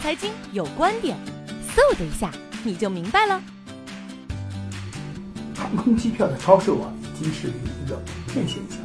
[0.00, 1.16] 财经有观点，
[1.74, 2.30] 嗖的一下
[2.64, 3.40] 你就明白了。
[5.54, 8.78] 航空机票的超售啊，已经是一个普遍现象。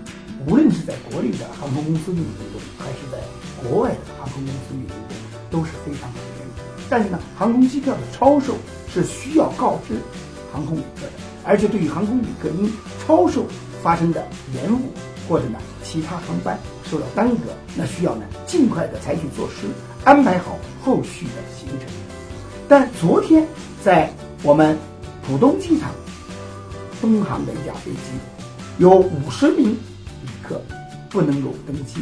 [0.47, 3.19] 无论是在国内的航空公司运营中，还是在
[3.61, 4.97] 国外的航空公司运营中，
[5.51, 6.63] 都是非常普遍的。
[6.89, 8.57] 但是呢，航空机票的超售
[8.91, 9.95] 是需要告知
[10.51, 11.11] 航空旅客的，
[11.43, 12.73] 而且对于航空旅客因
[13.05, 13.45] 超售
[13.83, 14.25] 发生的
[14.55, 14.91] 延误
[15.27, 16.59] 或者呢其他航班
[16.89, 19.67] 受到耽搁，那需要呢尽快的采取措施，
[20.03, 21.87] 安排好后续的行程。
[22.67, 23.47] 但昨天
[23.83, 24.11] 在
[24.43, 24.77] 我们
[25.25, 25.91] 浦东机场
[27.01, 27.99] 东航的一架飞机，
[28.77, 30.61] 有五十名旅客。
[31.11, 31.99] 不能够登机，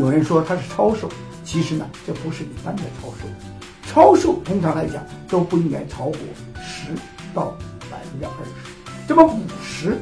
[0.00, 1.08] 有人说它是超售，
[1.44, 3.28] 其实呢，这不是一般的超售。
[3.86, 6.16] 超售通常来讲都不应该超过
[6.60, 6.90] 十
[7.32, 7.56] 到
[7.88, 8.50] 百分之二十，
[9.06, 9.96] 这么五十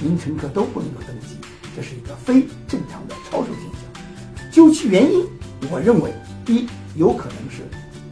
[0.00, 1.36] 名乘客都不能够登机，
[1.76, 4.52] 这是一个非正常的超售现象。
[4.52, 5.24] 究其原因，
[5.70, 6.12] 我认为
[6.46, 7.62] 一有可能是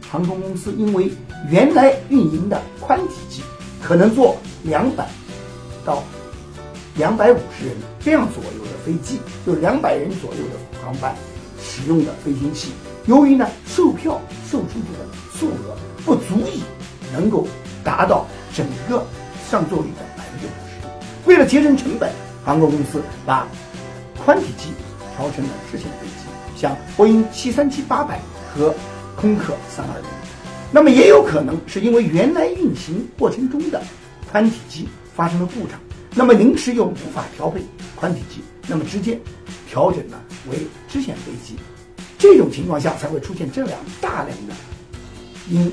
[0.09, 1.11] 航空公司因为
[1.49, 3.41] 原来运营的宽体机
[3.81, 5.07] 可能坐两百
[5.85, 6.03] 到。
[6.95, 11.15] 两百五十人这样左右的飞机，就两百人左右的航班
[11.57, 12.73] 使用的飞行器，
[13.05, 14.19] 由于呢售票
[14.51, 16.61] 售出去的数额不足以
[17.13, 17.47] 能够
[17.85, 19.05] 达到整个
[19.49, 22.11] 上座率的百分之五十，为了节省成本，
[22.43, 23.47] 航空公司把
[24.17, 24.71] 宽体机
[25.15, 28.19] 调成了支线飞机，像波音七三七八百
[28.53, 28.73] 和
[29.15, 30.07] 空客三二零。
[30.71, 33.81] 那么也有可能是因为原来运行过程中的
[34.31, 35.79] 宽体机发生了故障。
[36.15, 37.61] 那么临时又无法调配
[37.95, 39.19] 宽体机，那么直接
[39.67, 40.19] 调整呢
[40.51, 41.55] 为支线飞机，
[42.17, 44.53] 这种情况下才会出现这样大量的
[45.49, 45.71] 因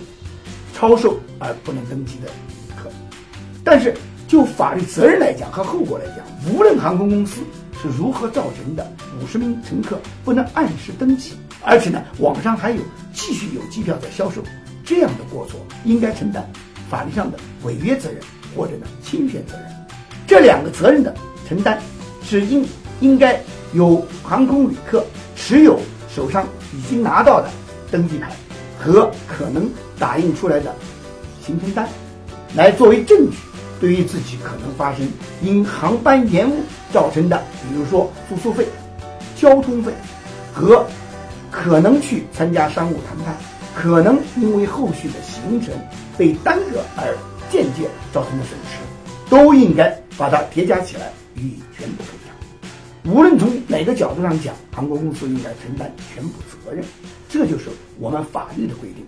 [0.74, 2.90] 超售而不能登机的旅客。
[3.64, 3.94] 但是
[4.26, 7.40] 就法律责任来讲和后果来讲，无论航空公司
[7.80, 8.86] 是如何造成的
[9.20, 11.32] 五十名乘客不能按时登机，
[11.62, 12.82] 而且呢网上还有
[13.12, 14.42] 继续有机票在销售，
[14.84, 16.48] 这样的过错应该承担
[16.90, 18.20] 法律上的违约责任
[18.56, 19.66] 或者呢侵权责任。
[20.26, 21.14] 这两个责任的
[21.48, 21.80] 承担，
[22.24, 22.66] 是应
[23.00, 23.40] 应该
[23.74, 25.04] 由航空旅客
[25.36, 25.78] 持有
[26.12, 26.44] 手上
[26.76, 27.48] 已经拿到的
[27.92, 28.32] 登机牌
[28.76, 30.74] 和可能打印出来的
[31.44, 31.88] 行程单，
[32.56, 33.36] 来作为证据，
[33.80, 35.08] 对于自己可能发生
[35.42, 36.56] 因航班延误
[36.92, 38.66] 造成的，比如说住宿费、
[39.36, 39.92] 交通费
[40.52, 40.86] 和
[41.50, 43.36] 可能去参加商务谈判，
[43.74, 45.74] 可能因为后续的行程
[46.16, 47.16] 被耽搁而
[47.50, 48.78] 间接造成的损失，
[49.30, 49.96] 都应该。
[50.18, 53.12] 把它叠加起来予以全部赔偿。
[53.12, 56.30] 无论从哪个角度上讲，航空公司应该承担全部
[56.64, 56.82] 责任，
[57.28, 57.66] 这就是
[57.98, 59.04] 我们法律的规定。